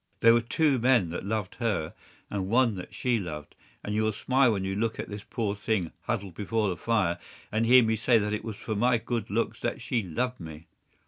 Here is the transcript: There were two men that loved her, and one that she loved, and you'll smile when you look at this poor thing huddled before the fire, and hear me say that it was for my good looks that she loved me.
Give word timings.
There 0.21 0.33
were 0.33 0.41
two 0.41 0.79
men 0.79 1.09
that 1.11 1.23
loved 1.23 1.53
her, 1.61 1.93
and 2.31 2.47
one 2.47 2.73
that 2.73 2.91
she 2.91 3.19
loved, 3.19 3.53
and 3.83 3.93
you'll 3.93 4.11
smile 4.11 4.53
when 4.53 4.63
you 4.63 4.75
look 4.75 4.99
at 4.99 5.09
this 5.09 5.23
poor 5.29 5.53
thing 5.55 5.91
huddled 6.05 6.33
before 6.33 6.69
the 6.69 6.75
fire, 6.75 7.19
and 7.51 7.67
hear 7.67 7.83
me 7.83 7.95
say 7.95 8.17
that 8.17 8.33
it 8.33 8.43
was 8.43 8.55
for 8.55 8.73
my 8.75 8.97
good 8.97 9.29
looks 9.29 9.59
that 9.59 9.79
she 9.79 10.01
loved 10.01 10.39
me. 10.39 10.65